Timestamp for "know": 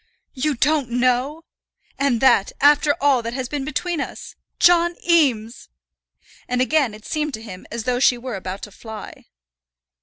0.89-1.43